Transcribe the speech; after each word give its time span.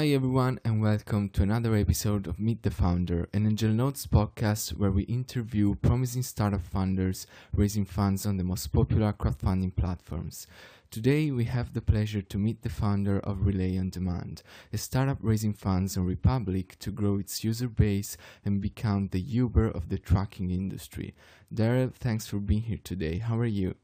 Hi, 0.00 0.06
everyone, 0.06 0.58
and 0.64 0.80
welcome 0.80 1.28
to 1.28 1.42
another 1.42 1.76
episode 1.76 2.26
of 2.26 2.40
Meet 2.40 2.62
the 2.62 2.70
Founder, 2.70 3.28
an 3.34 3.46
Angel 3.46 3.68
Notes 3.68 4.06
podcast 4.06 4.70
where 4.70 4.90
we 4.90 5.02
interview 5.02 5.74
promising 5.74 6.22
startup 6.22 6.62
founders 6.62 7.26
raising 7.52 7.84
funds 7.84 8.24
on 8.24 8.38
the 8.38 8.42
most 8.42 8.68
popular 8.68 9.12
crowdfunding 9.12 9.76
platforms. 9.76 10.46
Today, 10.90 11.30
we 11.30 11.44
have 11.44 11.74
the 11.74 11.82
pleasure 11.82 12.22
to 12.22 12.38
meet 12.38 12.62
the 12.62 12.70
founder 12.70 13.18
of 13.18 13.44
Relay 13.44 13.76
on 13.76 13.90
Demand, 13.90 14.42
a 14.72 14.78
startup 14.78 15.18
raising 15.20 15.52
funds 15.52 15.98
on 15.98 16.06
Republic 16.06 16.78
to 16.78 16.90
grow 16.90 17.18
its 17.18 17.44
user 17.44 17.68
base 17.68 18.16
and 18.42 18.62
become 18.62 19.08
the 19.08 19.20
Uber 19.20 19.68
of 19.68 19.90
the 19.90 19.98
trucking 19.98 20.50
industry. 20.50 21.14
Daryl, 21.54 21.92
thanks 21.92 22.26
for 22.26 22.38
being 22.38 22.62
here 22.62 22.80
today. 22.82 23.18
How 23.18 23.38
are 23.38 23.44
you? 23.44 23.74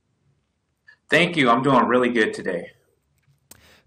Thank 1.11 1.37
you. 1.37 1.51
I'm 1.51 1.63
doing 1.63 1.85
really 1.85 2.09
good 2.09 2.33
today. 2.33 2.71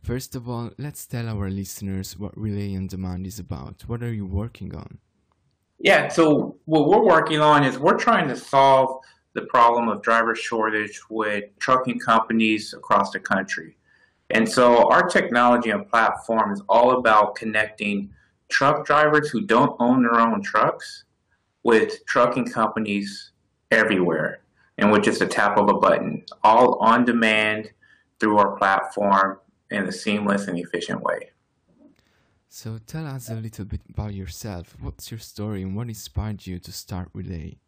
First 0.01 0.35
of 0.35 0.49
all, 0.49 0.71
let's 0.77 1.05
tell 1.05 1.27
our 1.29 1.49
listeners 1.49 2.17
what 2.17 2.37
Relay 2.37 2.75
on 2.75 2.87
Demand 2.87 3.27
is 3.27 3.39
about. 3.39 3.83
What 3.87 4.01
are 4.01 4.13
you 4.13 4.25
working 4.25 4.73
on? 4.75 4.99
Yeah, 5.77 6.07
so 6.07 6.57
what 6.65 6.89
we're 6.89 7.03
working 7.03 7.39
on 7.39 7.63
is 7.63 7.77
we're 7.77 7.97
trying 7.97 8.27
to 8.29 8.35
solve 8.35 8.99
the 9.33 9.43
problem 9.43 9.87
of 9.87 10.01
driver 10.01 10.35
shortage 10.35 10.99
with 11.09 11.45
trucking 11.59 11.99
companies 11.99 12.73
across 12.73 13.11
the 13.11 13.19
country. 13.19 13.77
And 14.31 14.47
so 14.47 14.89
our 14.89 15.07
technology 15.07 15.69
and 15.69 15.87
platform 15.87 16.51
is 16.51 16.61
all 16.67 16.97
about 16.97 17.35
connecting 17.35 18.09
truck 18.49 18.85
drivers 18.85 19.29
who 19.29 19.41
don't 19.41 19.75
own 19.79 20.01
their 20.01 20.19
own 20.19 20.41
trucks 20.41 21.05
with 21.63 22.05
trucking 22.05 22.45
companies 22.45 23.31
everywhere 23.71 24.41
and 24.77 24.91
with 24.91 25.03
just 25.03 25.21
a 25.21 25.27
tap 25.27 25.57
of 25.57 25.69
a 25.69 25.73
button, 25.73 26.23
all 26.43 26.75
on 26.79 27.05
demand 27.05 27.69
through 28.19 28.37
our 28.37 28.57
platform 28.57 29.39
in 29.71 29.85
a 29.85 29.91
seamless 29.91 30.47
and 30.47 30.57
efficient 30.57 31.01
way. 31.01 31.29
So 32.49 32.79
tell 32.85 33.05
us 33.05 33.29
a 33.29 33.35
little 33.35 33.65
bit 33.65 33.81
about 33.89 34.13
yourself. 34.15 34.75
What's 34.81 35.11
your 35.11 35.19
story 35.19 35.61
and 35.61 35.75
what 35.75 35.87
inspired 35.87 36.47
you 36.47 36.57
to 36.59 36.71
start 36.71 37.09
Relay? 37.13 37.59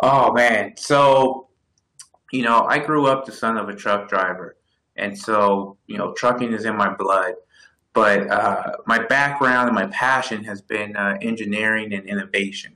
Oh 0.00 0.32
man, 0.32 0.76
so 0.76 1.48
you 2.32 2.42
know, 2.42 2.64
I 2.64 2.78
grew 2.80 3.06
up 3.06 3.24
the 3.24 3.32
son 3.32 3.56
of 3.56 3.68
a 3.68 3.74
truck 3.74 4.08
driver, 4.08 4.56
and 4.96 5.16
so 5.16 5.78
you 5.86 5.96
know, 5.96 6.12
trucking 6.12 6.52
is 6.52 6.64
in 6.64 6.76
my 6.76 6.92
blood. 6.92 7.34
But 7.94 8.28
uh, 8.28 8.72
my 8.86 8.98
background 8.98 9.68
and 9.68 9.74
my 9.74 9.86
passion 9.86 10.44
has 10.44 10.60
been 10.60 10.96
uh, 10.96 11.16
engineering 11.22 11.94
and 11.94 12.04
innovation, 12.04 12.74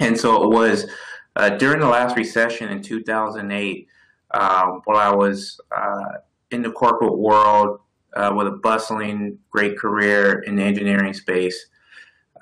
and 0.00 0.18
so 0.18 0.44
it 0.44 0.50
was 0.50 0.86
uh, 1.34 1.50
during 1.50 1.80
the 1.80 1.88
last 1.88 2.16
recession 2.16 2.70
in 2.70 2.82
2008, 2.82 3.88
um, 4.30 4.80
while 4.84 4.96
I 4.96 5.14
was 5.14 5.60
uh, 5.76 6.18
in 6.50 6.62
the 6.62 6.70
corporate 6.70 7.18
world 7.18 7.80
uh, 8.14 8.32
with 8.34 8.46
a 8.46 8.52
bustling, 8.52 9.38
great 9.50 9.78
career 9.78 10.40
in 10.40 10.56
the 10.56 10.62
engineering 10.62 11.12
space. 11.12 11.66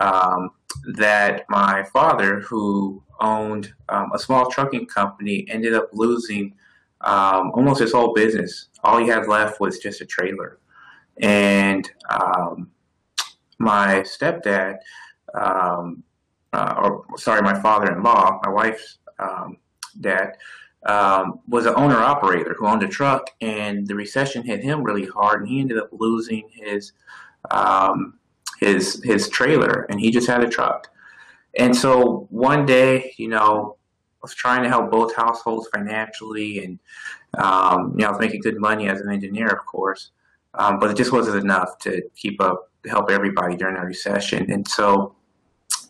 Um, 0.01 0.51
that 0.97 1.45
my 1.49 1.85
father, 1.93 2.41
who 2.41 3.03
owned 3.21 3.73
um, 3.89 4.11
a 4.13 4.19
small 4.19 4.51
trucking 4.51 4.87
company, 4.87 5.47
ended 5.49 5.73
up 5.73 5.89
losing 5.93 6.55
um, 7.03 7.53
almost 7.55 7.81
his 7.81 7.93
whole 7.93 8.13
business. 8.13 8.69
All 8.83 8.99
he 8.99 9.09
had 9.09 9.29
left 9.29 9.61
was 9.61 9.79
just 9.79 10.01
a 10.01 10.07
trailer. 10.07 10.59
And 11.21 11.89
um, 12.11 12.71
my 13.59 14.01
stepdad, 14.01 14.79
um, 15.41 16.03
uh, 16.53 16.75
or 16.83 17.05
sorry, 17.17 17.43
my 17.43 17.61
father 17.61 17.93
in 17.93 18.03
law, 18.03 18.41
my 18.45 18.51
wife's 18.51 18.99
um, 19.19 19.59
dad, 20.01 20.33
um, 20.87 21.41
was 21.49 21.67
an 21.67 21.75
owner 21.77 21.97
operator 21.97 22.55
who 22.59 22.67
owned 22.67 22.83
a 22.83 22.89
truck, 22.89 23.31
and 23.41 23.87
the 23.87 23.95
recession 23.95 24.43
hit 24.43 24.63
him 24.63 24.83
really 24.83 25.07
hard, 25.07 25.41
and 25.41 25.49
he 25.49 25.61
ended 25.61 25.79
up 25.79 25.89
losing 25.93 26.49
his 26.53 26.93
um, 27.51 28.19
his 28.61 29.03
his 29.05 29.29
trailer, 29.29 29.87
and 29.89 30.01
he 30.01 30.11
just 30.11 30.27
had 30.27 30.43
a 30.43 30.49
truck. 30.49 30.89
And 31.59 31.75
so 31.75 32.27
one 32.31 32.67
day, 32.67 33.15
you 33.17 33.29
know, 33.29 33.77
I 33.79 34.23
was 34.23 34.35
trying 34.35 34.63
to 34.63 34.69
help 34.69 34.91
both 34.91 35.15
households 35.15 35.69
financially, 35.69 36.65
and 36.65 36.79
um, 37.39 37.95
you 37.97 38.03
know, 38.03 38.09
I 38.09 38.11
was 38.11 38.21
making 38.21 38.41
good 38.41 38.59
money 38.59 38.89
as 38.89 39.01
an 39.01 39.11
engineer, 39.11 39.49
of 39.49 39.65
course, 39.67 40.11
um, 40.55 40.79
but 40.79 40.91
it 40.91 40.97
just 40.97 41.13
wasn't 41.13 41.43
enough 41.43 41.79
to 41.81 42.03
keep 42.15 42.41
up, 42.41 42.71
help 42.87 43.11
everybody 43.11 43.57
during 43.57 43.77
the 43.77 43.81
recession. 43.83 44.51
And 44.51 44.67
so 44.69 45.17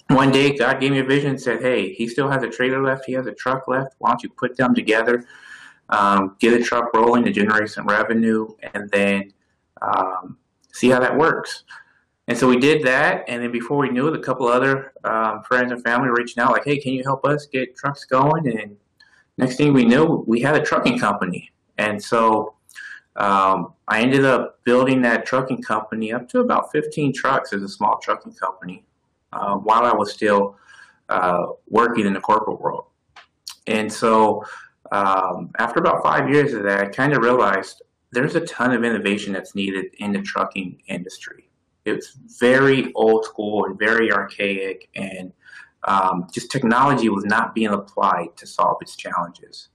one 0.09 0.31
day 0.31 0.57
God 0.57 0.81
gave 0.81 0.93
me 0.93 0.99
a 0.99 1.05
vision 1.05 1.31
and 1.31 1.41
said, 1.41 1.63
Hey, 1.63 1.93
he 1.95 2.07
still 2.09 2.29
has 2.29 2.43
a 2.43 2.49
trailer 2.49 2.83
left, 2.83 3.05
he 3.07 3.13
has 3.15 3.27
a 3.27 3.33
truck 3.33 3.69
left. 3.69 3.95
Why 3.99 4.11
don't 4.11 4.23
you 4.23 4.29
put 4.31 4.57
them 4.57 4.75
together, 4.75 5.25
um, 5.89 6.37
get 6.41 6.59
a 6.59 6.63
truck 6.63 6.93
rolling 6.95 7.25
to 7.25 7.33
generate 7.33 7.71
some 7.71 7.87
revenue, 7.87 8.49
and 8.75 8.91
then 8.91 9.33
um, 9.81 10.37
see 10.73 10.91
how 10.91 11.01
that 11.01 11.17
works. 11.17 11.65
And 12.27 12.37
so 12.37 12.49
we 12.49 12.59
did 12.59 12.83
that, 12.85 13.25
and 13.29 13.43
then 13.43 13.53
before 13.53 13.79
we 13.79 13.91
knew 13.91 14.09
it, 14.09 14.17
a 14.19 14.23
couple 14.23 14.49
other 14.49 14.93
um, 15.05 15.43
friends 15.43 15.73
and 15.73 15.83
family 15.83 16.09
reached 16.09 16.39
out, 16.39 16.53
like, 16.53 16.65
"Hey, 16.65 16.79
can 16.79 16.93
you 16.93 17.03
help 17.03 17.25
us 17.27 17.47
get 17.47 17.77
trucks 17.77 18.05
going?" 18.05 18.49
And 18.49 18.77
next 19.37 19.57
thing 19.57 19.75
we 19.75 19.85
knew, 19.85 20.25
we 20.27 20.41
had 20.41 20.55
a 20.55 20.63
trucking 20.63 20.99
company, 20.99 21.51
and 21.77 22.03
so 22.03 22.55
um, 23.17 23.75
I 23.89 24.01
ended 24.01 24.25
up 24.25 24.65
building 24.65 25.03
that 25.03 25.27
trucking 25.27 25.63
company 25.63 26.13
up 26.13 26.29
to 26.31 26.41
about 26.41 26.73
15 26.73 27.13
trucks 27.13 27.53
as 27.53 27.63
a 27.63 27.69
small 27.69 27.99
trucking 27.99 28.33
company 28.33 28.85
uh, 29.35 29.57
while 29.57 29.85
I 29.85 29.93
was 29.93 30.13
still 30.13 30.57
uh, 31.09 31.47
working 31.69 32.07
in 32.07 32.13
the 32.13 32.21
corporate 32.21 32.61
world. 32.61 32.87
And 33.67 33.93
so 33.93 34.45
um, 34.93 35.51
after 35.59 35.81
about 35.81 36.03
five 36.03 36.31
years 36.31 36.53
of 36.55 36.63
that, 36.65 36.81
I 36.81 36.87
kind 36.87 37.13
of 37.13 37.23
realized 37.23 37.83
there's 38.13 38.37
a 38.37 38.41
ton 38.41 38.73
of 38.73 38.85
innovation 38.85 39.33
that's 39.33 39.55
needed 39.55 39.87
in 39.99 40.13
the 40.13 40.23
trucking 40.23 40.83
industry. 40.87 41.51
It's 41.85 42.17
very 42.41 42.93
old 42.95 43.25
school 43.25 43.67
and 43.67 43.79
very 43.79 44.11
archaic, 44.13 44.89
and 44.95 45.33
um, 45.87 46.29
just 46.33 46.51
technology 46.51 47.09
was 47.09 47.25
not 47.25 47.55
being 47.55 47.69
applied 47.69 48.37
to 48.37 48.47
solve 48.47 48.79
its 48.81 48.97
challenges. 48.97 49.69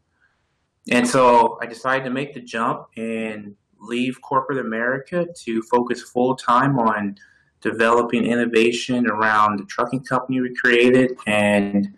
And 0.89 1.07
so 1.07 1.59
I 1.61 1.67
decided 1.67 2.05
to 2.05 2.09
make 2.09 2.33
the 2.33 2.41
jump 2.41 2.87
and 2.97 3.55
leave 3.79 4.21
corporate 4.21 4.57
America 4.59 5.27
to 5.43 5.61
focus 5.63 6.01
full 6.01 6.35
time 6.35 6.79
on 6.79 7.15
developing 7.61 8.25
innovation 8.25 9.07
around 9.07 9.59
the 9.59 9.65
trucking 9.65 10.03
company 10.03 10.39
we 10.39 10.55
created 10.55 11.17
and 11.27 11.93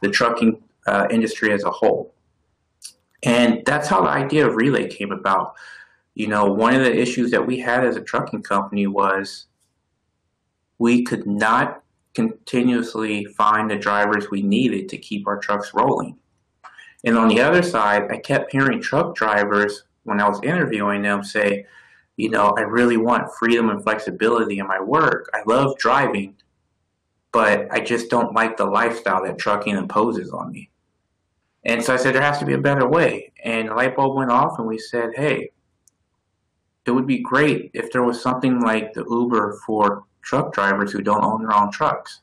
the 0.00 0.08
trucking 0.08 0.60
uh, 0.86 1.06
industry 1.10 1.52
as 1.52 1.64
a 1.64 1.70
whole. 1.70 2.14
And 3.22 3.62
that's 3.64 3.88
how 3.88 4.02
the 4.02 4.08
idea 4.08 4.46
of 4.46 4.56
Relay 4.56 4.88
came 4.88 5.12
about. 5.12 5.54
You 6.14 6.28
know, 6.28 6.46
one 6.46 6.74
of 6.74 6.82
the 6.82 6.94
issues 6.94 7.30
that 7.30 7.46
we 7.46 7.58
had 7.58 7.84
as 7.84 7.96
a 7.96 8.00
trucking 8.00 8.42
company 8.42 8.86
was 8.86 9.46
we 10.78 11.04
could 11.04 11.26
not 11.26 11.82
continuously 12.14 13.24
find 13.24 13.70
the 13.70 13.76
drivers 13.76 14.30
we 14.30 14.42
needed 14.42 14.88
to 14.90 14.98
keep 14.98 15.26
our 15.26 15.38
trucks 15.38 15.72
rolling. 15.72 16.18
And 17.04 17.16
on 17.16 17.28
the 17.28 17.40
other 17.40 17.62
side, 17.62 18.10
I 18.10 18.18
kept 18.18 18.52
hearing 18.52 18.80
truck 18.80 19.14
drivers 19.14 19.84
when 20.04 20.20
I 20.20 20.28
was 20.28 20.40
interviewing 20.42 21.02
them 21.02 21.22
say, 21.22 21.66
you 22.22 22.28
know, 22.28 22.54
I 22.56 22.60
really 22.60 22.98
want 22.98 23.34
freedom 23.36 23.68
and 23.68 23.82
flexibility 23.82 24.60
in 24.60 24.68
my 24.68 24.80
work. 24.80 25.28
I 25.34 25.40
love 25.44 25.76
driving, 25.76 26.36
but 27.32 27.66
I 27.72 27.80
just 27.80 28.10
don't 28.10 28.32
like 28.32 28.56
the 28.56 28.64
lifestyle 28.64 29.24
that 29.24 29.38
trucking 29.38 29.74
imposes 29.74 30.30
on 30.30 30.52
me. 30.52 30.70
And 31.64 31.82
so 31.82 31.92
I 31.92 31.96
said, 31.96 32.14
there 32.14 32.22
has 32.22 32.38
to 32.38 32.44
be 32.44 32.52
a 32.52 32.58
better 32.58 32.86
way. 32.86 33.32
And 33.42 33.68
the 33.68 33.74
light 33.74 33.96
bulb 33.96 34.16
went 34.16 34.30
off, 34.30 34.60
and 34.60 34.68
we 34.68 34.78
said, 34.78 35.10
hey, 35.16 35.50
it 36.86 36.92
would 36.92 37.08
be 37.08 37.18
great 37.18 37.72
if 37.74 37.90
there 37.90 38.04
was 38.04 38.22
something 38.22 38.60
like 38.60 38.92
the 38.92 39.04
Uber 39.10 39.58
for 39.66 40.04
truck 40.22 40.52
drivers 40.52 40.92
who 40.92 41.02
don't 41.02 41.24
own 41.24 41.42
their 41.42 41.56
own 41.56 41.72
trucks. 41.72 42.20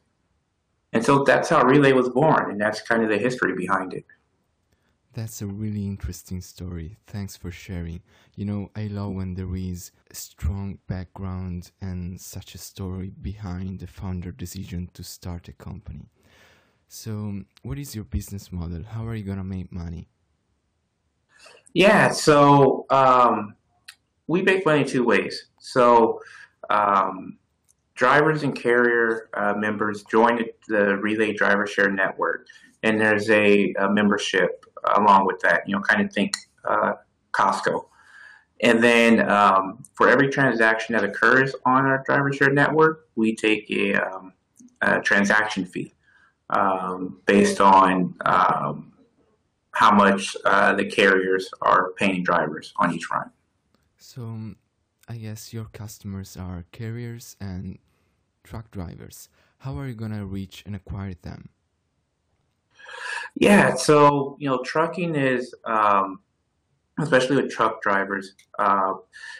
And 0.93 1.03
so 1.03 1.25
that's 1.25 1.49
how 1.49 1.65
Relay 1.65 1.91
was 1.91 2.07
born, 2.07 2.51
and 2.51 2.61
that's 2.61 2.81
kind 2.83 3.03
of 3.03 3.09
the 3.09 3.17
history 3.17 3.53
behind 3.53 3.93
it. 3.93 4.05
That's 5.13 5.41
a 5.41 5.47
really 5.47 5.87
interesting 5.87 6.39
story. 6.39 6.97
Thanks 7.07 7.35
for 7.35 7.49
sharing. 7.49 8.01
You 8.35 8.45
know, 8.45 8.69
I 8.75 8.87
love 8.87 9.13
when 9.13 9.33
there 9.33 9.55
is 9.55 9.91
a 10.11 10.15
strong 10.15 10.77
background 10.87 11.71
and 11.81 12.21
such 12.21 12.53
a 12.53 12.59
story 12.59 13.11
behind 13.21 13.79
the 13.79 13.87
founder 13.87 14.31
decision 14.31 14.89
to 14.93 15.03
start 15.03 15.47
a 15.47 15.53
company. 15.53 16.09
So, 16.87 17.41
what 17.63 17.79
is 17.79 17.95
your 17.95 18.03
business 18.03 18.51
model? 18.51 18.83
How 18.83 19.05
are 19.07 19.15
you 19.15 19.23
going 19.23 19.37
to 19.39 19.43
make 19.43 19.71
money? 19.71 20.07
Yeah, 21.73 22.11
so 22.11 22.85
um, 22.89 23.55
we 24.27 24.41
make 24.41 24.65
money 24.65 24.83
two 24.83 25.03
ways. 25.03 25.47
So, 25.59 26.19
um, 26.69 27.37
drivers 27.95 28.43
and 28.43 28.55
carrier 28.55 29.29
uh, 29.33 29.53
members 29.55 30.03
join 30.03 30.45
the 30.67 30.97
Relay 30.97 31.33
Driver 31.33 31.67
Share 31.67 31.91
Network, 31.91 32.47
and 32.83 32.99
there's 32.99 33.29
a, 33.29 33.73
a 33.79 33.89
membership 33.89 34.58
along 34.95 35.25
with 35.25 35.39
that. 35.41 35.67
You 35.67 35.75
know, 35.75 35.81
kind 35.81 36.01
of 36.01 36.11
think 36.13 36.33
uh, 36.65 36.93
Costco. 37.31 37.85
And 38.61 38.83
then 38.83 39.29
um, 39.29 39.83
for 39.93 40.09
every 40.09 40.29
transaction 40.29 40.93
that 40.93 41.03
occurs 41.03 41.55
on 41.65 41.85
our 41.85 42.03
driver 42.05 42.33
share 42.33 42.51
network, 42.51 43.07
we 43.15 43.35
take 43.35 43.69
a, 43.71 43.93
um, 43.95 44.33
a 44.81 44.99
transaction 44.99 45.65
fee 45.65 45.93
um, 46.49 47.21
based 47.25 47.61
on 47.61 48.15
um, 48.25 48.93
how 49.71 49.91
much 49.91 50.35
uh, 50.45 50.73
the 50.73 50.85
carriers 50.85 51.49
are 51.61 51.91
paying 51.93 52.23
drivers 52.23 52.73
on 52.77 52.93
each 52.93 53.09
run. 53.09 53.31
So, 53.97 54.55
I 55.07 55.17
guess 55.17 55.53
your 55.53 55.65
customers 55.65 56.35
are 56.35 56.65
carriers 56.71 57.35
and 57.39 57.79
truck 58.43 58.71
drivers. 58.71 59.29
How 59.59 59.77
are 59.77 59.87
you 59.87 59.93
going 59.93 60.11
to 60.11 60.25
reach 60.25 60.63
and 60.65 60.75
acquire 60.75 61.13
them? 61.13 61.49
Yeah, 63.39 63.75
so 63.75 64.35
you 64.37 64.49
know, 64.49 64.61
trucking 64.63 65.15
is, 65.15 65.55
um, 65.63 66.19
especially 66.99 67.37
with 67.37 67.49
truck 67.49 67.81
drivers, 67.81 68.35
uh, 68.59 68.95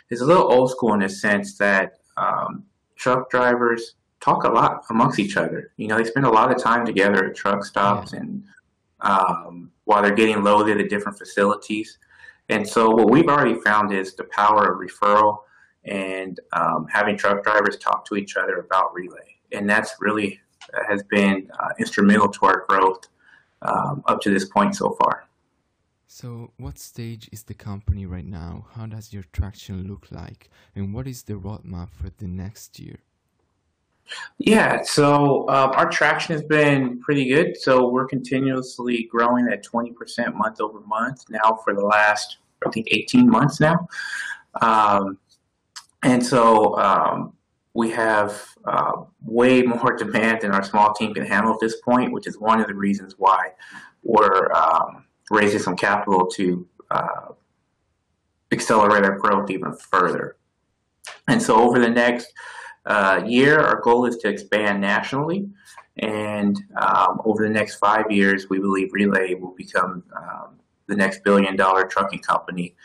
is 0.09 0.21
a 0.21 0.25
little 0.25 0.51
old 0.51 0.71
school 0.71 0.93
in 0.93 1.01
the 1.01 1.09
sense 1.09 1.57
that 1.57 1.99
um, 2.15 2.63
truck 2.95 3.29
drivers 3.29 3.95
talk 4.21 4.45
a 4.45 4.49
lot 4.49 4.83
amongst 4.89 5.19
each 5.19 5.35
other. 5.35 5.73
You 5.75 5.87
know, 5.87 5.97
they 5.97 6.05
spend 6.05 6.25
a 6.25 6.29
lot 6.29 6.49
of 6.49 6.61
time 6.61 6.85
together 6.85 7.25
at 7.25 7.35
truck 7.35 7.65
stops 7.65 8.13
yeah. 8.13 8.19
and 8.19 8.43
um, 9.01 9.71
while 9.83 10.01
they're 10.01 10.15
getting 10.15 10.43
loaded 10.43 10.79
at 10.79 10.89
different 10.89 11.17
facilities. 11.17 11.97
And 12.47 12.67
so, 12.67 12.89
what 12.89 13.09
we've 13.09 13.27
already 13.27 13.59
found 13.61 13.93
is 13.93 14.15
the 14.15 14.23
power 14.25 14.71
of 14.71 14.79
referral 14.79 15.39
and 15.83 16.39
um, 16.53 16.87
having 16.89 17.17
truck 17.17 17.43
drivers 17.43 17.77
talk 17.77 18.05
to 18.05 18.15
each 18.15 18.37
other 18.37 18.59
about 18.59 18.93
relay. 18.93 19.35
And 19.51 19.69
that's 19.69 19.95
really 19.99 20.39
uh, 20.73 20.83
has 20.87 21.03
been 21.03 21.49
uh, 21.59 21.69
instrumental 21.79 22.29
to 22.29 22.45
our 22.45 22.65
growth 22.69 23.07
um, 23.61 24.03
up 24.07 24.21
to 24.21 24.29
this 24.29 24.45
point 24.45 24.75
so 24.75 24.97
far. 25.01 25.25
So, 26.07 26.51
what 26.57 26.79
stage 26.79 27.29
is 27.31 27.43
the 27.43 27.53
company 27.53 28.05
right 28.05 28.25
now? 28.25 28.65
How 28.73 28.87
does 28.87 29.13
your 29.13 29.23
traction 29.31 29.87
look 29.87 30.07
like? 30.09 30.49
And 30.75 30.93
what 30.93 31.07
is 31.07 31.23
the 31.23 31.33
roadmap 31.33 31.89
for 31.91 32.09
the 32.17 32.27
next 32.27 32.79
year? 32.79 32.97
Yeah, 34.39 34.81
so 34.81 35.45
uh, 35.45 35.71
our 35.75 35.89
traction 35.89 36.33
has 36.33 36.43
been 36.43 36.99
pretty 36.99 37.25
good. 37.25 37.57
So 37.57 37.89
we're 37.89 38.07
continuously 38.07 39.07
growing 39.11 39.47
at 39.49 39.63
20% 39.63 40.33
month 40.33 40.61
over 40.61 40.79
month 40.81 41.25
now 41.29 41.59
for 41.63 41.75
the 41.75 41.85
last, 41.85 42.37
I 42.65 42.71
think, 42.71 42.87
18 42.89 43.29
months 43.29 43.59
now. 43.59 43.87
Um, 44.61 45.17
and 46.01 46.25
so 46.25 46.75
um, 46.79 47.33
we 47.73 47.91
have 47.91 48.41
uh, 48.65 49.03
way 49.23 49.61
more 49.61 49.95
demand 49.95 50.41
than 50.41 50.51
our 50.51 50.63
small 50.63 50.93
team 50.93 51.13
can 51.13 51.25
handle 51.25 51.53
at 51.53 51.59
this 51.59 51.79
point, 51.81 52.11
which 52.11 52.27
is 52.27 52.39
one 52.39 52.59
of 52.59 52.67
the 52.67 52.73
reasons 52.73 53.15
why 53.17 53.51
we're 54.03 54.51
um, 54.53 55.05
raising 55.29 55.59
some 55.59 55.75
capital 55.75 56.27
to 56.27 56.67
uh, 56.91 57.29
accelerate 58.51 59.03
our 59.03 59.17
growth 59.17 59.49
even 59.51 59.73
further. 59.73 60.37
And 61.27 61.41
so 61.41 61.57
over 61.57 61.79
the 61.79 61.89
next 61.89 62.33
uh, 62.85 63.21
year, 63.25 63.59
our 63.59 63.79
goal 63.81 64.05
is 64.05 64.17
to 64.17 64.27
expand 64.27 64.81
nationally. 64.81 65.47
And 65.97 66.57
um, 66.81 67.21
over 67.25 67.43
the 67.43 67.53
next 67.53 67.75
five 67.75 68.09
years, 68.09 68.49
we 68.49 68.59
believe 68.59 68.93
Relay 68.93 69.35
will 69.35 69.53
become 69.55 70.03
um, 70.15 70.59
the 70.87 70.95
next 70.95 71.23
billion 71.23 71.55
dollar 71.55 71.85
trucking 71.85 72.19
company. 72.19 72.75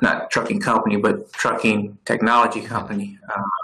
Not 0.00 0.30
trucking 0.30 0.60
company, 0.60 0.96
but 0.96 1.32
trucking 1.32 1.98
technology 2.04 2.60
company 2.60 3.18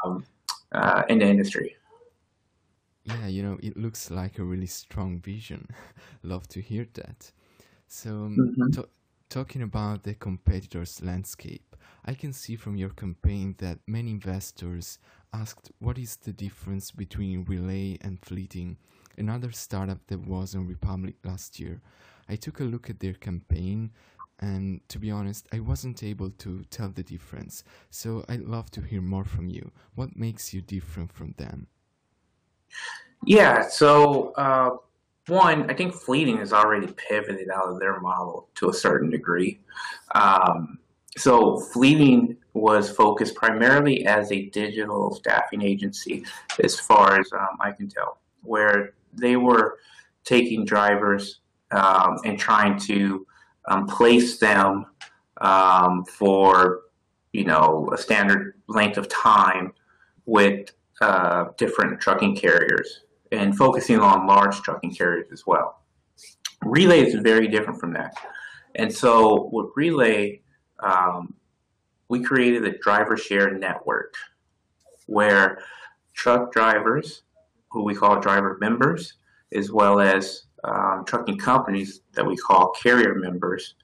um, 0.04 0.24
uh, 0.72 1.02
in 1.08 1.18
the 1.18 1.26
industry. 1.26 1.76
Yeah, 3.04 3.26
you 3.26 3.42
know, 3.42 3.58
it 3.62 3.76
looks 3.76 4.10
like 4.10 4.38
a 4.38 4.44
really 4.44 4.66
strong 4.66 5.20
vision. 5.20 5.68
Love 6.22 6.48
to 6.48 6.60
hear 6.60 6.86
that. 6.94 7.30
So, 7.86 8.10
um, 8.10 8.54
mm-hmm. 8.58 8.80
talking 9.28 9.62
about 9.62 10.04
the 10.04 10.14
competitors' 10.14 11.02
landscape, 11.02 11.76
I 12.06 12.14
can 12.14 12.32
see 12.32 12.56
from 12.56 12.76
your 12.76 12.90
campaign 12.90 13.56
that 13.58 13.78
many 13.86 14.10
investors 14.10 14.98
asked 15.34 15.70
what 15.78 15.98
is 15.98 16.16
the 16.16 16.32
difference 16.32 16.90
between 16.90 17.44
Relay 17.44 17.98
and 18.00 18.18
Fleeting, 18.20 18.78
another 19.18 19.52
startup 19.52 20.06
that 20.06 20.26
was 20.26 20.54
on 20.54 20.66
Republic 20.66 21.16
last 21.24 21.60
year. 21.60 21.82
I 22.28 22.36
took 22.36 22.60
a 22.60 22.64
look 22.64 22.88
at 22.88 23.00
their 23.00 23.12
campaign, 23.12 23.90
and 24.40 24.80
to 24.88 24.98
be 24.98 25.10
honest, 25.10 25.46
I 25.52 25.60
wasn't 25.60 26.02
able 26.02 26.30
to 26.30 26.64
tell 26.70 26.88
the 26.88 27.02
difference. 27.02 27.64
So 27.90 28.24
I'd 28.28 28.42
love 28.42 28.70
to 28.72 28.80
hear 28.80 29.00
more 29.00 29.24
from 29.24 29.48
you. 29.48 29.70
What 29.94 30.16
makes 30.16 30.52
you 30.52 30.60
different 30.60 31.12
from 31.12 31.34
them? 31.36 31.68
Yeah, 33.26 33.66
so 33.68 34.32
uh, 34.32 34.76
one, 35.28 35.70
I 35.70 35.74
think 35.74 35.94
Fleeting 35.94 36.38
has 36.38 36.52
already 36.52 36.88
pivoted 36.88 37.48
out 37.50 37.68
of 37.68 37.78
their 37.78 38.00
model 38.00 38.48
to 38.56 38.68
a 38.68 38.74
certain 38.74 39.10
degree. 39.10 39.60
Um, 40.14 40.78
so 41.16 41.58
Fleeting 41.58 42.36
was 42.52 42.90
focused 42.90 43.34
primarily 43.34 44.04
as 44.06 44.30
a 44.32 44.46
digital 44.50 45.14
staffing 45.14 45.62
agency, 45.62 46.24
as 46.62 46.78
far 46.78 47.18
as 47.18 47.32
um, 47.32 47.58
I 47.60 47.70
can 47.72 47.88
tell, 47.88 48.18
where 48.42 48.94
they 49.12 49.36
were 49.36 49.78
taking 50.24 50.64
drivers 50.64 51.40
um, 51.70 52.18
and 52.24 52.38
trying 52.38 52.78
to 52.80 53.26
um, 53.66 53.86
place 53.86 54.38
them 54.38 54.86
um, 55.40 56.04
for 56.04 56.82
you 57.32 57.44
know 57.44 57.90
a 57.92 57.98
standard 57.98 58.54
length 58.68 58.98
of 58.98 59.08
time 59.08 59.72
with 60.26 60.70
uh, 61.00 61.46
different 61.56 62.00
trucking 62.00 62.36
carriers 62.36 63.00
and 63.32 63.56
focusing 63.56 63.98
on 63.98 64.26
large 64.26 64.60
trucking 64.62 64.94
carriers 64.94 65.26
as 65.32 65.44
well. 65.46 65.82
Relay 66.62 67.04
is 67.04 67.14
very 67.14 67.48
different 67.48 67.80
from 67.80 67.92
that, 67.92 68.14
and 68.76 68.92
so 68.92 69.48
with 69.52 69.70
Relay 69.76 70.40
um, 70.80 71.34
we 72.08 72.22
created 72.22 72.64
a 72.64 72.78
driver 72.78 73.16
share 73.16 73.52
network 73.52 74.14
where 75.06 75.58
truck 76.12 76.52
drivers, 76.52 77.22
who 77.70 77.82
we 77.82 77.94
call 77.94 78.20
driver 78.20 78.56
members, 78.60 79.14
as 79.52 79.70
well 79.70 80.00
as 80.00 80.44
um, 80.64 81.04
trucking 81.04 81.38
companies 81.38 82.00
that 82.12 82.26
we 82.26 82.36
call 82.36 82.70
carrier 82.70 83.14
members, 83.14 83.74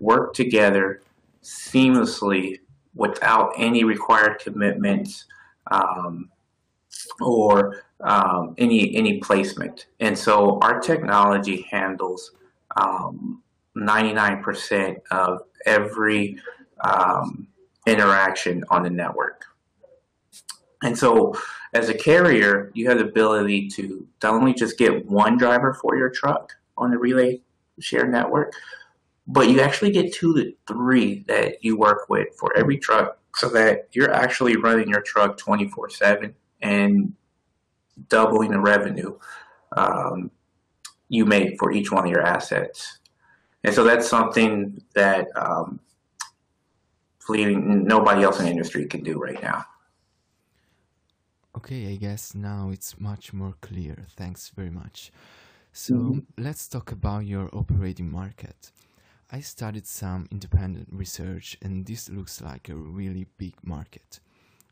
work 0.00 0.34
together 0.34 1.02
seamlessly 1.42 2.58
without 2.94 3.52
any 3.56 3.84
required 3.84 4.38
commitments 4.38 5.26
um, 5.70 6.30
or 7.20 7.82
um, 8.00 8.54
any 8.58 8.94
any 8.96 9.18
placement. 9.18 9.86
And 10.00 10.18
so 10.18 10.58
our 10.60 10.80
technology 10.80 11.66
handles 11.70 12.32
um, 12.76 13.42
99% 13.76 14.96
of 15.10 15.42
every 15.66 16.38
um, 16.82 17.46
interaction 17.86 18.64
on 18.70 18.82
the 18.82 18.90
network. 18.90 19.44
And 20.82 20.96
so, 20.96 21.34
as 21.76 21.90
a 21.90 21.94
carrier, 21.94 22.70
you 22.74 22.88
have 22.88 22.98
the 22.98 23.04
ability 23.04 23.68
to 23.68 24.06
not 24.22 24.34
only 24.34 24.54
just 24.54 24.78
get 24.78 25.06
one 25.06 25.36
driver 25.36 25.74
for 25.74 25.96
your 25.96 26.08
truck 26.08 26.52
on 26.78 26.90
the 26.90 26.98
relay 26.98 27.40
share 27.78 28.06
network, 28.06 28.54
but 29.26 29.48
you 29.50 29.60
actually 29.60 29.90
get 29.90 30.12
two 30.12 30.34
to 30.34 30.52
three 30.66 31.22
that 31.28 31.62
you 31.62 31.76
work 31.76 32.08
with 32.08 32.28
for 32.38 32.56
every 32.56 32.78
truck 32.78 33.18
so 33.34 33.50
that 33.50 33.88
you're 33.92 34.12
actually 34.12 34.56
running 34.56 34.88
your 34.88 35.02
truck 35.02 35.36
24 35.36 35.90
7 35.90 36.34
and 36.62 37.12
doubling 38.08 38.50
the 38.50 38.60
revenue 38.60 39.18
um, 39.76 40.30
you 41.08 41.26
make 41.26 41.58
for 41.58 41.72
each 41.72 41.92
one 41.92 42.06
of 42.06 42.10
your 42.10 42.22
assets. 42.22 43.00
And 43.64 43.74
so 43.74 43.84
that's 43.84 44.08
something 44.08 44.80
that 44.94 45.28
um, 45.36 45.80
nobody 47.28 48.22
else 48.22 48.38
in 48.38 48.46
the 48.46 48.50
industry 48.50 48.86
can 48.86 49.02
do 49.02 49.18
right 49.18 49.42
now. 49.42 49.64
Okay, 51.56 51.90
I 51.90 51.96
guess 51.96 52.34
now 52.34 52.68
it's 52.70 53.00
much 53.00 53.32
more 53.32 53.54
clear. 53.62 54.04
Thanks 54.14 54.50
very 54.50 54.68
much. 54.68 55.10
So 55.72 55.94
mm-hmm. 55.94 56.18
let's 56.36 56.68
talk 56.68 56.92
about 56.92 57.24
your 57.24 57.48
operating 57.54 58.10
market. 58.10 58.70
I 59.32 59.40
studied 59.40 59.86
some 59.86 60.28
independent 60.30 60.88
research, 60.92 61.56
and 61.62 61.86
this 61.86 62.10
looks 62.10 62.42
like 62.42 62.68
a 62.68 62.74
really 62.76 63.26
big 63.38 63.54
market. 63.62 64.20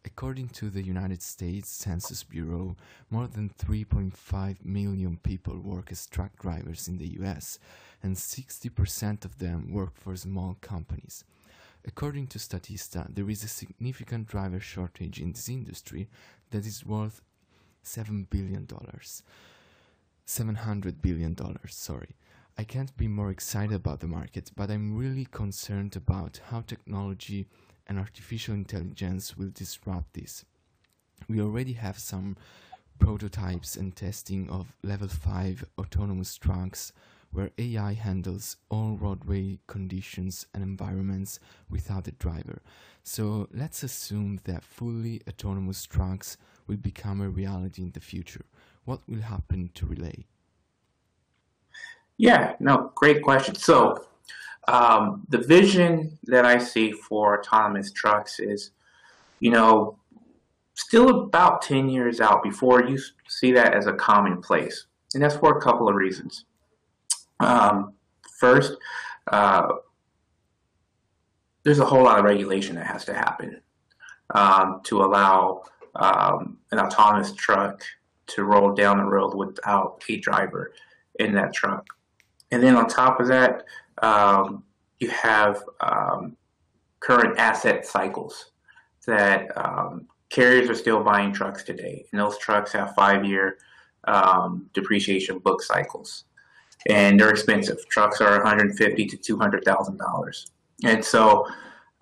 According 0.04 0.50
to 0.50 0.68
the 0.68 0.82
United 0.82 1.22
States 1.22 1.70
Census 1.70 2.22
Bureau, 2.22 2.76
more 3.10 3.28
than 3.28 3.48
3.5 3.58 4.62
million 4.62 5.18
people 5.22 5.58
work 5.58 5.90
as 5.90 6.06
truck 6.06 6.38
drivers 6.38 6.86
in 6.86 6.98
the 6.98 7.18
US, 7.20 7.58
and 8.02 8.14
60% 8.14 9.24
of 9.24 9.38
them 9.38 9.72
work 9.72 9.96
for 9.96 10.14
small 10.16 10.58
companies. 10.60 11.24
According 11.86 12.28
to 12.28 12.38
Statista, 12.38 13.14
there 13.14 13.28
is 13.28 13.44
a 13.44 13.48
significant 13.48 14.26
driver 14.26 14.60
shortage 14.60 15.20
in 15.20 15.32
this 15.32 15.48
industry 15.48 16.08
that 16.50 16.64
is 16.64 16.86
worth 16.86 17.20
$7 17.84 18.28
billion. 18.30 18.66
$700 20.26 21.02
billion, 21.02 21.36
sorry. 21.68 22.16
I 22.56 22.64
can't 22.64 22.96
be 22.96 23.08
more 23.08 23.30
excited 23.30 23.74
about 23.74 24.00
the 24.00 24.06
market, 24.06 24.50
but 24.56 24.70
I'm 24.70 24.96
really 24.96 25.26
concerned 25.26 25.94
about 25.96 26.40
how 26.50 26.62
technology 26.62 27.46
and 27.86 27.98
artificial 27.98 28.54
intelligence 28.54 29.36
will 29.36 29.50
disrupt 29.52 30.14
this. 30.14 30.44
We 31.28 31.40
already 31.40 31.74
have 31.74 31.98
some 31.98 32.36
prototypes 32.98 33.76
and 33.76 33.94
testing 33.94 34.48
of 34.48 34.72
level 34.82 35.08
5 35.08 35.64
autonomous 35.78 36.36
trucks 36.36 36.92
where 37.34 37.50
AI 37.58 37.92
handles 37.92 38.56
all 38.70 38.96
roadway 38.96 39.58
conditions 39.66 40.46
and 40.54 40.62
environments 40.62 41.40
without 41.68 42.06
a 42.06 42.12
driver. 42.12 42.62
So 43.02 43.48
let's 43.52 43.82
assume 43.82 44.40
that 44.44 44.62
fully 44.62 45.20
autonomous 45.28 45.84
trucks 45.84 46.38
will 46.66 46.76
become 46.76 47.20
a 47.20 47.28
reality 47.28 47.82
in 47.82 47.90
the 47.90 48.00
future. 48.00 48.46
What 48.84 49.00
will 49.08 49.22
happen 49.22 49.70
to 49.74 49.86
Relay? 49.86 50.26
Yeah, 52.16 52.54
no, 52.60 52.92
great 52.94 53.22
question. 53.22 53.56
So 53.56 54.06
um, 54.68 55.26
the 55.28 55.38
vision 55.38 56.18
that 56.24 56.44
I 56.46 56.58
see 56.58 56.92
for 56.92 57.40
autonomous 57.40 57.90
trucks 57.90 58.38
is, 58.38 58.70
you 59.40 59.50
know, 59.50 59.98
still 60.74 61.24
about 61.24 61.62
10 61.62 61.88
years 61.88 62.20
out 62.20 62.42
before 62.42 62.84
you 62.84 62.98
see 63.28 63.52
that 63.52 63.74
as 63.74 63.86
a 63.86 63.92
commonplace. 63.92 64.86
And 65.14 65.22
that's 65.22 65.36
for 65.36 65.58
a 65.58 65.60
couple 65.60 65.88
of 65.88 65.96
reasons. 65.96 66.44
Um, 67.44 67.94
first, 68.38 68.72
uh, 69.30 69.68
there's 71.62 71.78
a 71.78 71.84
whole 71.84 72.04
lot 72.04 72.18
of 72.18 72.24
regulation 72.24 72.76
that 72.76 72.86
has 72.86 73.04
to 73.06 73.14
happen 73.14 73.60
um, 74.34 74.80
to 74.84 75.02
allow 75.02 75.62
um, 75.96 76.58
an 76.72 76.78
autonomous 76.78 77.32
truck 77.34 77.82
to 78.26 78.44
roll 78.44 78.74
down 78.74 78.98
the 78.98 79.04
road 79.04 79.34
without 79.34 80.02
a 80.08 80.16
driver 80.18 80.72
in 81.20 81.34
that 81.34 81.52
truck. 81.52 81.86
And 82.50 82.62
then 82.62 82.76
on 82.76 82.86
top 82.86 83.20
of 83.20 83.28
that, 83.28 83.64
um, 84.02 84.64
you 84.98 85.08
have 85.10 85.62
um, 85.80 86.36
current 87.00 87.38
asset 87.38 87.86
cycles 87.86 88.52
that 89.06 89.50
um, 89.56 90.06
carriers 90.30 90.70
are 90.70 90.74
still 90.74 91.02
buying 91.02 91.32
trucks 91.32 91.62
today, 91.62 92.06
and 92.10 92.20
those 92.20 92.38
trucks 92.38 92.72
have 92.72 92.94
five-year 92.94 93.58
um, 94.04 94.68
depreciation 94.72 95.38
book 95.38 95.62
cycles, 95.62 96.24
and 96.88 97.18
they're 97.18 97.30
expensive. 97.30 97.78
Trucks 97.88 98.20
are 98.20 98.32
150 98.32 99.06
to 99.06 99.16
200 99.16 99.64
thousand 99.64 99.98
dollars, 99.98 100.50
and 100.84 101.04
so 101.04 101.46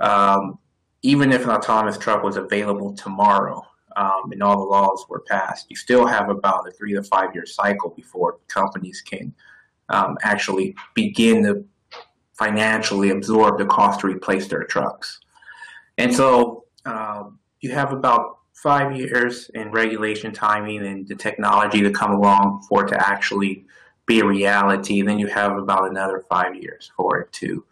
um, 0.00 0.58
even 1.02 1.32
if 1.32 1.44
an 1.44 1.50
autonomous 1.50 1.98
truck 1.98 2.22
was 2.22 2.36
available 2.36 2.94
tomorrow, 2.94 3.64
um, 3.96 4.30
and 4.32 4.42
all 4.42 4.56
the 4.58 4.64
laws 4.64 5.04
were 5.08 5.20
passed, 5.20 5.66
you 5.68 5.76
still 5.76 6.06
have 6.06 6.28
about 6.28 6.66
a 6.68 6.72
three 6.72 6.94
to 6.94 7.02
five 7.02 7.34
year 7.34 7.46
cycle 7.46 7.90
before 7.90 8.38
companies 8.48 9.02
can 9.02 9.34
um, 9.88 10.16
actually 10.22 10.74
begin 10.94 11.42
to 11.44 11.64
financially 12.32 13.10
absorb 13.10 13.58
the 13.58 13.66
cost 13.66 14.00
to 14.00 14.06
replace 14.06 14.48
their 14.48 14.64
trucks. 14.64 15.20
And 15.98 16.14
so 16.14 16.64
um, 16.86 17.38
you 17.60 17.70
have 17.70 17.92
about 17.92 18.38
five 18.54 18.96
years 18.96 19.50
in 19.54 19.70
regulation 19.70 20.32
timing 20.32 20.86
and 20.86 21.06
the 21.06 21.14
technology 21.14 21.82
to 21.82 21.90
come 21.90 22.12
along 22.12 22.64
for 22.68 22.84
it 22.84 22.88
to 22.88 23.08
actually 23.08 23.66
be 24.06 24.20
a 24.20 24.24
reality. 24.24 25.02
Then 25.02 25.18
you 25.18 25.26
have 25.28 25.56
about 25.56 25.88
another 25.88 26.24
five 26.28 26.54
years 26.56 26.90
for 26.96 27.18
it 27.20 27.32
to 27.32 27.64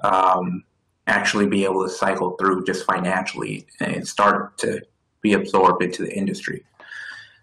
um, 0.00 0.64
actually 1.06 1.46
be 1.46 1.64
able 1.64 1.84
to 1.84 1.90
cycle 1.90 2.32
through 2.32 2.64
just 2.64 2.84
financially 2.86 3.66
and 3.80 4.06
start 4.06 4.56
to 4.58 4.80
be 5.20 5.34
absorbed 5.34 5.82
into 5.82 6.02
the 6.02 6.12
industry. 6.12 6.64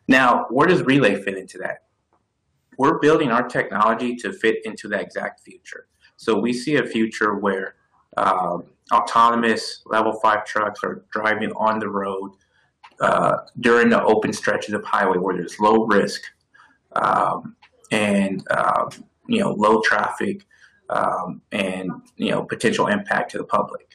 Now, 0.08 0.46
where 0.50 0.68
does 0.68 0.84
Relay 0.84 1.22
fit 1.22 1.38
into 1.38 1.58
that? 1.60 1.84
We're 2.78 3.00
building 3.00 3.32
our 3.32 3.48
technology 3.48 4.16
to 4.18 4.34
fit 4.34 4.58
into 4.66 4.88
that 4.90 5.02
exact 5.02 5.42
future. 5.42 5.88
So 6.18 6.40
we 6.40 6.54
see 6.54 6.76
a 6.76 6.86
future 6.86 7.36
where 7.36 7.76
um, 8.18 8.66
autonomous 8.94 9.84
level 9.86 10.14
five 10.20 10.46
trucks 10.46 10.82
are 10.84 11.04
driving 11.12 11.52
on 11.54 11.80
the 11.80 11.90
road 11.90 12.32
uh, 13.00 13.38
during 13.60 13.90
the 13.90 14.04
open 14.04 14.34
stretches 14.34 14.74
of 14.74 14.84
highway 14.84 15.18
where 15.18 15.36
there's 15.36 15.60
low 15.60 15.86
risk 15.86 16.22
um, 16.94 17.56
and 17.92 18.44
um, 18.52 18.90
you 19.28 19.40
know 19.40 19.52
low 19.52 19.82
traffic 19.82 20.46
um, 20.90 21.42
and 21.52 21.92
you 22.18 22.32
know 22.32 22.44
potential 22.44 22.88
impact 22.88 23.32
to 23.32 23.38
the 23.38 23.44
public. 23.44 23.88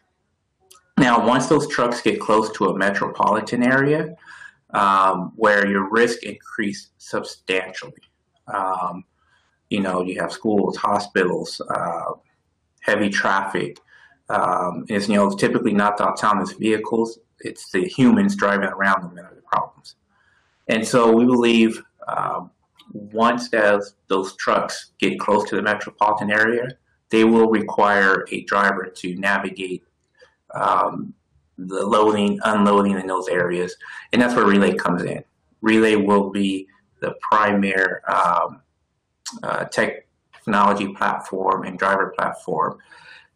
Now, 0.98 1.26
once 1.26 1.46
those 1.46 1.68
trucks 1.68 2.00
get 2.00 2.20
close 2.20 2.50
to 2.52 2.66
a 2.66 2.76
metropolitan 2.76 3.62
area, 3.62 4.16
um, 4.70 5.32
where 5.36 5.66
your 5.66 5.90
risk 5.90 6.22
increase 6.22 6.90
substantially. 6.98 7.92
Um, 8.52 9.04
you 9.70 9.80
know, 9.80 10.02
you 10.02 10.20
have 10.20 10.32
schools, 10.32 10.76
hospitals, 10.76 11.60
uh, 11.68 12.12
heavy 12.80 13.08
traffic. 13.08 13.78
Um, 14.28 14.84
it's, 14.88 15.08
you 15.08 15.16
know, 15.16 15.26
it's 15.26 15.36
typically 15.36 15.72
not 15.72 15.96
the 15.96 16.06
autonomous 16.06 16.52
vehicles, 16.52 17.18
it's 17.40 17.70
the 17.70 17.84
humans 17.84 18.36
driving 18.36 18.68
around 18.68 19.02
them 19.02 19.14
that 19.16 19.24
are 19.24 19.34
the 19.34 19.42
problems. 19.42 19.96
And 20.68 20.86
so 20.86 21.12
we 21.12 21.24
believe 21.24 21.82
um, 22.08 22.50
once 22.92 23.52
as 23.52 23.94
those 24.08 24.36
trucks 24.36 24.92
get 24.98 25.18
close 25.18 25.48
to 25.48 25.56
the 25.56 25.62
metropolitan 25.62 26.30
area, 26.30 26.68
they 27.10 27.24
will 27.24 27.48
require 27.48 28.26
a 28.30 28.42
driver 28.44 28.86
to 28.86 29.14
navigate 29.16 29.84
um, 30.54 31.14
the 31.58 31.84
loading, 31.86 32.38
unloading 32.44 32.98
in 32.98 33.06
those 33.06 33.28
areas. 33.28 33.76
And 34.12 34.20
that's 34.20 34.34
where 34.34 34.46
Relay 34.46 34.74
comes 34.74 35.02
in. 35.02 35.22
Relay 35.62 35.96
will 35.96 36.30
be 36.30 36.68
the 37.00 37.14
primary 37.20 38.02
um, 38.04 38.60
uh, 39.42 39.64
technology 39.66 40.88
platform 40.94 41.64
and 41.64 41.78
driver 41.78 42.12
platform 42.16 42.78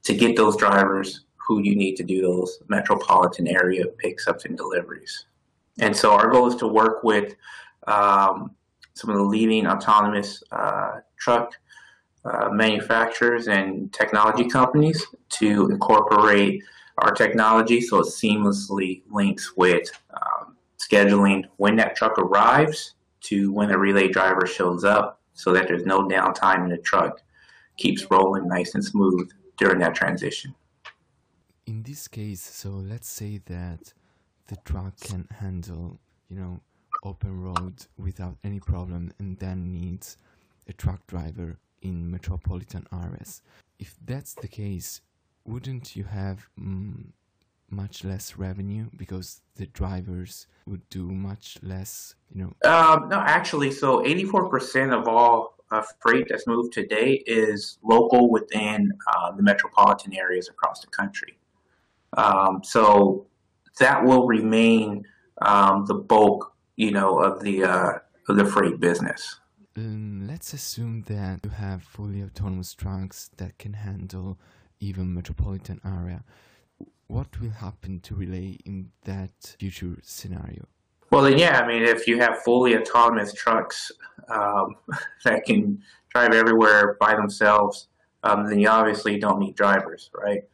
to 0.02 0.14
get 0.14 0.36
those 0.36 0.56
drivers 0.56 1.24
who 1.36 1.60
you 1.62 1.74
need 1.74 1.96
to 1.96 2.04
do 2.04 2.22
those 2.22 2.60
metropolitan 2.68 3.48
area 3.48 3.84
pickups 3.98 4.44
and 4.44 4.56
deliveries. 4.56 5.26
And 5.78 5.96
so 5.96 6.12
our 6.12 6.30
goal 6.30 6.46
is 6.46 6.56
to 6.56 6.68
work 6.68 7.02
with 7.02 7.34
um, 7.86 8.54
some 9.00 9.10
of 9.10 9.16
the 9.16 9.22
leading 9.22 9.66
autonomous 9.66 10.42
uh, 10.52 11.00
truck 11.18 11.54
uh, 12.24 12.50
manufacturers 12.50 13.48
and 13.48 13.92
technology 13.92 14.46
companies 14.48 15.06
to 15.30 15.68
incorporate 15.70 16.62
our 16.98 17.12
technology 17.12 17.80
so 17.80 18.00
it 18.00 18.06
seamlessly 18.06 19.02
links 19.10 19.56
with 19.56 19.88
um, 20.10 20.56
scheduling 20.78 21.44
when 21.56 21.76
that 21.76 21.96
truck 21.96 22.18
arrives 22.18 22.94
to 23.22 23.50
when 23.52 23.68
the 23.68 23.78
relay 23.78 24.08
driver 24.08 24.46
shows 24.46 24.84
up 24.84 25.20
so 25.32 25.52
that 25.52 25.66
there's 25.66 25.86
no 25.86 26.06
downtime 26.06 26.62
and 26.64 26.72
the 26.72 26.78
truck 26.78 27.22
keeps 27.78 28.06
rolling 28.10 28.46
nice 28.46 28.74
and 28.74 28.84
smooth 28.84 29.30
during 29.56 29.78
that 29.78 29.94
transition. 29.94 30.54
In 31.66 31.82
this 31.82 32.08
case, 32.08 32.42
so 32.42 32.70
let's 32.70 33.08
say 33.08 33.40
that 33.46 33.94
the 34.48 34.56
truck 34.64 34.98
can 35.00 35.26
handle, 35.40 35.98
you 36.28 36.38
know, 36.38 36.60
open 37.02 37.40
road 37.40 37.86
without 37.96 38.36
any 38.44 38.60
problem 38.60 39.12
and 39.18 39.38
then 39.38 39.72
needs 39.72 40.16
a 40.68 40.72
truck 40.72 41.06
driver 41.06 41.58
in 41.82 42.10
metropolitan 42.10 42.86
areas. 42.92 43.42
If 43.78 43.96
that's 44.04 44.34
the 44.34 44.48
case, 44.48 45.00
wouldn't 45.44 45.96
you 45.96 46.04
have 46.04 46.48
mm, 46.60 47.06
much 47.70 48.04
less 48.04 48.36
revenue 48.36 48.90
because 48.96 49.40
the 49.56 49.66
drivers 49.66 50.46
would 50.66 50.88
do 50.90 51.10
much 51.10 51.58
less, 51.62 52.14
you 52.32 52.42
know? 52.42 52.70
Um, 52.70 53.08
no, 53.08 53.20
actually, 53.20 53.70
so 53.70 54.02
84% 54.02 54.98
of 54.98 55.08
all 55.08 55.54
uh, 55.70 55.82
freight 56.00 56.26
that's 56.28 56.46
moved 56.46 56.72
today 56.72 57.22
is 57.26 57.78
local 57.82 58.30
within 58.30 58.92
uh, 59.14 59.32
the 59.32 59.42
metropolitan 59.42 60.14
areas 60.14 60.48
across 60.48 60.80
the 60.80 60.88
country. 60.88 61.38
Um, 62.16 62.60
so 62.64 63.26
that 63.78 64.02
will 64.02 64.26
remain 64.26 65.04
um, 65.42 65.86
the 65.86 65.94
bulk, 65.94 66.52
you 66.80 66.90
know, 66.90 67.20
of 67.20 67.42
the 67.42 67.62
uh, 67.62 67.92
of 68.28 68.36
the 68.36 68.46
freight 68.46 68.80
business. 68.80 69.38
Um, 69.76 70.26
let's 70.26 70.54
assume 70.54 71.02
that 71.08 71.40
you 71.44 71.50
have 71.50 71.82
fully 71.82 72.22
autonomous 72.22 72.72
trucks 72.72 73.30
that 73.36 73.58
can 73.58 73.74
handle 73.74 74.38
even 74.80 75.14
metropolitan 75.14 75.80
area. 75.84 76.24
What 77.06 77.38
will 77.38 77.50
happen 77.50 78.00
to 78.00 78.14
relay 78.14 78.56
in 78.64 78.92
that 79.04 79.56
future 79.58 79.98
scenario? 80.02 80.64
Well, 81.10 81.22
then, 81.22 81.36
yeah, 81.36 81.60
I 81.60 81.66
mean, 81.66 81.82
if 81.82 82.06
you 82.08 82.18
have 82.20 82.42
fully 82.42 82.76
autonomous 82.76 83.34
trucks 83.34 83.92
um, 84.28 84.76
that 85.24 85.44
can 85.44 85.82
drive 86.08 86.32
everywhere 86.32 86.96
by 86.98 87.14
themselves, 87.14 87.88
um, 88.22 88.48
then 88.48 88.58
you 88.58 88.68
obviously 88.68 89.18
don't 89.18 89.38
need 89.38 89.54
drivers, 89.54 90.10
right? 90.14 90.44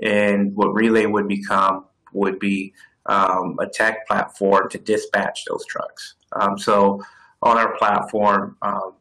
And 0.00 0.54
what 0.54 0.74
Relay 0.74 1.06
would 1.06 1.28
become 1.28 1.86
would 2.12 2.38
be 2.38 2.74
um, 3.06 3.56
a 3.60 3.66
tech 3.66 4.06
platform 4.06 4.68
to 4.70 4.78
dispatch 4.78 5.44
those 5.48 5.64
trucks. 5.66 6.14
Um, 6.32 6.58
so 6.58 7.02
on 7.42 7.56
our 7.56 7.76
platform, 7.76 8.56
um, 8.62 8.94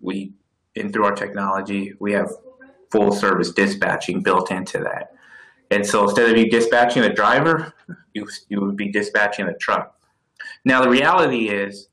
we 0.00 0.32
and 0.76 0.92
through 0.92 1.04
our 1.04 1.14
technology, 1.14 1.94
we 1.98 2.12
have 2.12 2.30
full 2.90 3.12
service 3.12 3.50
dispatching 3.52 4.22
built 4.22 4.50
into 4.50 4.78
that. 4.78 5.12
And 5.70 5.84
so 5.84 6.04
instead 6.04 6.30
of 6.30 6.36
you 6.36 6.48
dispatching 6.48 7.02
a 7.02 7.12
driver, 7.12 7.74
you, 8.14 8.26
you 8.48 8.60
would 8.60 8.76
be 8.76 8.90
dispatching 8.90 9.48
a 9.48 9.54
truck. 9.54 9.98
Now, 10.64 10.80
the 10.82 10.88
reality 10.88 11.48
is 11.48 11.88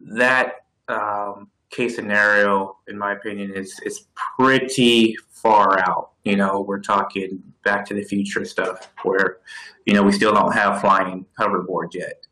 that 0.00 0.64
um, 0.88 1.50
case 1.74 1.96
scenario, 1.96 2.78
in 2.88 2.98
my 2.98 3.12
opinion, 3.12 3.52
is, 3.54 3.78
is 3.84 4.06
pretty 4.38 5.16
far 5.30 5.78
out. 5.80 6.12
You 6.24 6.36
know, 6.36 6.60
we're 6.60 6.80
talking 6.80 7.42
back 7.64 7.84
to 7.86 7.94
the 7.94 8.02
future 8.02 8.44
stuff 8.44 8.90
where, 9.02 9.38
you 9.86 9.94
know, 9.94 10.02
we 10.02 10.12
still 10.12 10.32
don't 10.32 10.52
have 10.52 10.80
flying 10.80 11.26
hoverboards 11.38 11.94
yet. 11.94 12.26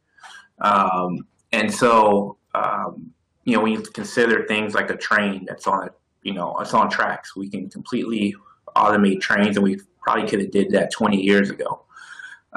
Um, 0.60 1.26
and 1.52 1.72
so, 1.72 2.38
um, 2.54 3.10
you 3.44 3.56
know, 3.56 3.62
when 3.62 3.72
you 3.72 3.80
consider 3.80 4.46
things 4.46 4.74
like 4.74 4.90
a 4.90 4.96
train 4.96 5.44
that's 5.46 5.66
on 5.66 5.90
you 6.22 6.32
know, 6.32 6.56
it's 6.58 6.74
on 6.74 6.88
tracks. 6.88 7.36
We 7.36 7.48
can 7.48 7.68
completely 7.68 8.34
automate 8.76 9.20
trains, 9.20 9.56
and 9.56 9.64
we 9.64 9.80
probably 10.00 10.28
could 10.28 10.40
have 10.40 10.50
did 10.50 10.70
that 10.70 10.90
20 10.92 11.20
years 11.20 11.50
ago. 11.50 11.82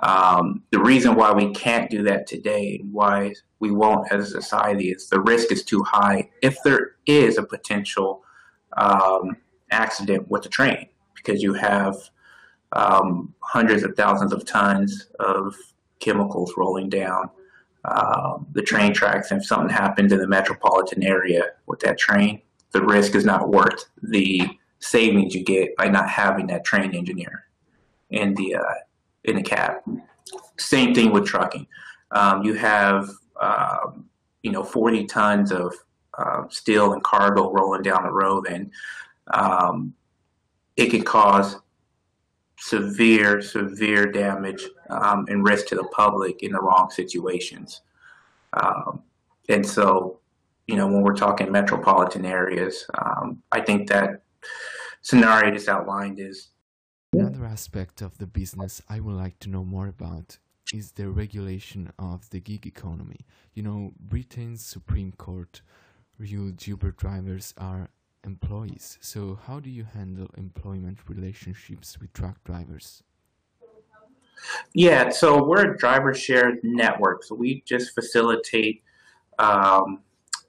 Um, 0.04 0.64
the 0.72 0.80
reason 0.80 1.16
why 1.16 1.32
we 1.32 1.54
can't 1.54 1.90
do 1.90 2.04
that 2.04 2.28
today, 2.28 2.80
and 2.82 2.92
why 2.92 3.34
we 3.60 3.72
won't 3.72 4.12
as 4.12 4.28
a 4.28 4.42
society, 4.42 4.90
is 4.90 5.08
the 5.10 5.22
risk 5.22 5.52
is 5.52 5.64
too 5.64 5.84
high 5.84 6.30
if 6.42 6.58
there 6.64 6.96
is 7.06 7.38
a 7.38 7.44
potential 7.44 8.24
um, 8.78 9.38
accident 9.72 10.30
with 10.30 10.44
the 10.44 10.50
train. 10.50 10.88
because 11.16 11.42
you 11.42 11.54
have 11.54 11.96
um, 12.74 13.34
hundreds 13.40 13.84
of 13.84 13.96
thousands 13.96 14.34
of 14.34 14.46
tons 14.46 15.08
of 15.20 15.56
chemicals 16.00 16.54
rolling 16.58 16.90
down 16.90 17.30
um, 17.86 18.46
the 18.52 18.62
train 18.62 18.94
tracks. 18.94 19.32
And 19.32 19.42
if 19.42 19.48
something 19.48 19.70
happens 19.70 20.12
in 20.12 20.20
the 20.20 20.28
metropolitan 20.28 21.04
area 21.04 21.44
with 21.68 21.80
that 21.82 21.98
train, 21.98 22.42
the 22.72 22.82
risk 22.84 23.16
is 23.16 23.26
not 23.26 23.50
worth 23.50 23.86
the 24.04 24.42
savings 24.80 25.34
you 25.34 25.44
get 25.44 25.76
by 25.78 25.88
not 25.88 26.10
having 26.10 26.48
that 26.48 26.66
train 26.66 26.94
engineer 26.94 27.46
in 28.10 28.34
the 28.36 28.56
uh, 28.56 28.74
in 29.28 29.38
a 29.38 29.44
cab. 29.44 29.76
Same 30.58 30.94
thing 30.94 31.12
with 31.12 31.26
trucking. 31.26 31.68
Um, 32.12 32.44
you 32.44 32.54
have 32.54 33.10
um, 33.42 34.06
you 34.44 34.52
know 34.52 34.64
40 34.64 35.06
tons 35.06 35.52
of 35.52 35.74
uh, 36.18 36.44
steel 36.50 36.94
and 36.94 37.04
cargo 37.04 37.52
rolling 37.52 37.82
down 37.82 38.04
the 38.04 38.12
road, 38.12 38.48
and 38.48 38.72
um, 39.34 39.94
it 40.78 40.88
can 40.88 41.04
cause 41.04 41.58
severe, 42.58 43.42
severe 43.42 44.06
damage 44.12 44.64
um, 44.90 45.26
and 45.28 45.44
risk 45.44 45.68
to 45.68 45.76
the 45.76 45.84
public 45.86 46.42
in 46.42 46.54
the 46.54 46.60
wrong 46.60 46.90
situations. 46.90 47.82
And 49.50 49.66
so, 49.66 50.20
you 50.68 50.76
know, 50.76 50.88
when 50.88 51.02
we're 51.02 51.16
talking 51.16 51.52
metropolitan 51.52 52.26
areas, 52.26 52.88
I 53.52 53.62
think 53.62 53.90
that 53.90 54.22
scenario 55.02 55.52
just 55.52 55.68
outlined 55.68 56.20
is. 56.20 56.50
Another 57.20 57.46
aspect 57.46 58.02
of 58.02 58.18
the 58.18 58.28
business 58.28 58.82
I 58.90 59.00
would 59.00 59.16
like 59.16 59.40
to 59.40 59.50
know 59.50 59.64
more 59.64 59.88
about 59.88 60.38
is 60.74 60.92
the 60.92 61.10
regulation 61.10 61.92
of 61.98 62.30
the 62.30 62.40
gig 62.40 62.66
economy. 62.66 63.26
You 63.54 63.64
know, 63.64 63.94
Britain's 64.00 64.66
Supreme 64.66 65.12
Court 65.12 65.62
ruled 66.18 66.66
Uber 66.66 66.92
drivers 66.92 67.54
are 67.58 67.90
employees. 68.24 68.98
So, 69.02 69.40
how 69.46 69.60
do 69.60 69.70
you 69.70 69.84
handle 69.84 70.30
employment 70.38 71.00
relationships 71.08 72.00
with 72.00 72.12
truck 72.14 72.44
drivers? 72.44 73.04
Yeah, 74.74 75.10
so 75.10 75.44
we're 75.44 75.74
a 75.74 75.78
driver 75.78 76.14
shared 76.14 76.60
network. 76.64 77.24
So 77.24 77.36
we 77.36 77.62
just 77.66 77.94
facilitate 77.94 78.84
um, 79.40 80.02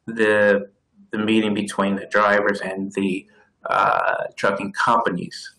the 0.06 0.70
the 1.12 1.18
meeting 1.18 1.54
between 1.54 1.96
the 1.96 2.06
drivers 2.06 2.60
and 2.60 2.92
the 2.92 3.26
uh, 3.70 4.24
trucking 4.34 4.72
companies. 4.72 5.55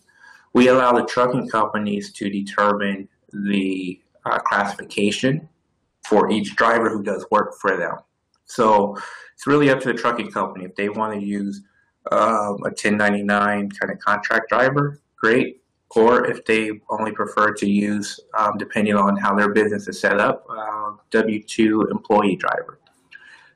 We 0.52 0.68
allow 0.68 0.92
the 0.92 1.04
trucking 1.04 1.48
companies 1.48 2.12
to 2.14 2.30
determine 2.30 3.08
the 3.32 4.00
uh, 4.24 4.38
classification 4.38 5.48
for 6.06 6.30
each 6.30 6.56
driver 6.56 6.88
who 6.90 7.02
does 7.02 7.26
work 7.30 7.54
for 7.60 7.76
them. 7.76 7.96
So 8.46 8.96
it's 9.34 9.46
really 9.46 9.70
up 9.70 9.80
to 9.80 9.88
the 9.88 9.94
trucking 9.94 10.30
company 10.30 10.64
if 10.64 10.74
they 10.74 10.88
want 10.88 11.18
to 11.18 11.24
use 11.24 11.62
um, 12.10 12.58
a 12.64 12.72
1099 12.72 13.70
kind 13.70 13.92
of 13.92 13.98
contract 13.98 14.48
driver, 14.48 15.00
great. 15.16 15.62
Or 15.96 16.26
if 16.26 16.44
they 16.44 16.80
only 16.90 17.12
prefer 17.12 17.52
to 17.54 17.68
use, 17.68 18.20
um, 18.36 18.58
depending 18.58 18.94
on 18.94 19.16
how 19.16 19.34
their 19.34 19.52
business 19.52 19.88
is 19.88 20.00
set 20.00 20.20
up, 20.20 20.44
uh, 20.50 20.92
W 21.10 21.42
2 21.42 21.88
employee 21.90 22.36
driver. 22.36 22.78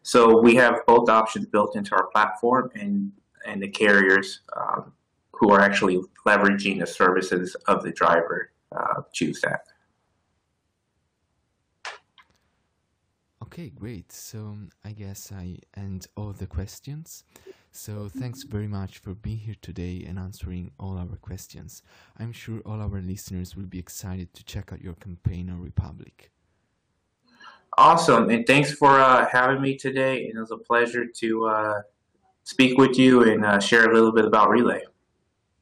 So 0.03 0.41
we 0.41 0.55
have 0.57 0.81
both 0.87 1.09
options 1.09 1.47
built 1.47 1.77
into 1.77 1.95
our 1.95 2.07
platform, 2.07 2.71
and, 2.75 3.13
and 3.47 3.63
the 3.63 3.69
carriers 3.69 4.41
um, 4.57 4.92
who 5.43 5.51
are 5.51 5.61
actually 5.61 6.01
leveraging 6.25 6.79
the 6.79 6.87
services 6.87 7.57
of 7.67 7.83
the 7.83 7.91
driver 7.91 8.53
uh, 8.71 9.03
choose 9.13 9.41
that. 9.41 9.63
Okay, 13.43 13.71
great. 13.71 14.13
So 14.13 14.57
I 14.85 14.93
guess 14.93 15.33
I 15.33 15.59
end 15.77 16.07
all 16.17 16.33
the 16.33 16.47
questions. 16.47 17.25
So 17.73 18.09
thanks 18.09 18.45
very 18.45 18.69
much 18.69 18.99
for 18.99 19.15
being 19.15 19.39
here 19.39 19.57
today 19.61 20.05
and 20.07 20.17
answering 20.17 20.71
all 20.79 20.97
our 20.97 21.17
questions. 21.17 21.83
I'm 22.21 22.33
sure 22.33 22.61
all 22.65 22.81
our 22.81 23.01
listeners 23.01 23.57
will 23.57 23.67
be 23.67 23.81
excited 23.81 24.33
to 24.35 24.45
check 24.45 24.73
out 24.73 24.81
your 24.81 24.95
campaign 24.95 25.51
on 25.51 25.61
Republic. 25.61 26.31
Awesome, 27.77 28.31
and 28.31 28.47
thanks 28.47 28.73
for 28.73 29.01
uh, 29.01 29.27
having 29.29 29.61
me 29.61 29.77
today. 29.77 30.27
And 30.27 30.37
it 30.37 30.41
was 30.41 30.53
a 30.53 30.57
pleasure 30.57 31.05
to 31.05 31.47
uh, 31.47 31.81
speak 32.45 32.79
with 32.79 32.97
you 32.97 33.25
and 33.25 33.45
uh, 33.45 33.59
share 33.59 33.91
a 33.91 33.95
little 33.95 34.13
bit 34.13 34.25
about 34.25 34.49
Relay. 34.49 34.83